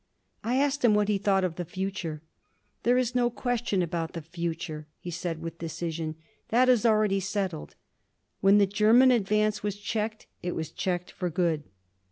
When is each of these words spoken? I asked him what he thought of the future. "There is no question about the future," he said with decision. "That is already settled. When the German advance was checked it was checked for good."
I 0.43 0.55
asked 0.55 0.83
him 0.83 0.95
what 0.95 1.09
he 1.09 1.19
thought 1.19 1.43
of 1.43 1.57
the 1.57 1.63
future. 1.63 2.23
"There 2.81 2.97
is 2.97 3.13
no 3.13 3.29
question 3.29 3.83
about 3.83 4.13
the 4.13 4.23
future," 4.23 4.87
he 4.97 5.11
said 5.11 5.37
with 5.43 5.59
decision. 5.59 6.15
"That 6.47 6.69
is 6.69 6.87
already 6.87 7.19
settled. 7.19 7.75
When 8.39 8.57
the 8.57 8.65
German 8.65 9.11
advance 9.11 9.61
was 9.61 9.77
checked 9.77 10.25
it 10.41 10.55
was 10.55 10.71
checked 10.71 11.11
for 11.11 11.29
good." 11.29 11.65